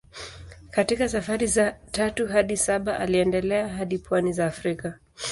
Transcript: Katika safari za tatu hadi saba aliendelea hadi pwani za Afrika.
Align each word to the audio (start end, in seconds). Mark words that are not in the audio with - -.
Katika 0.71 1.09
safari 1.09 1.47
za 1.47 1.71
tatu 1.91 2.27
hadi 2.27 2.57
saba 2.57 2.99
aliendelea 2.99 3.67
hadi 3.67 3.97
pwani 3.97 4.33
za 4.33 4.45
Afrika. 4.45 4.99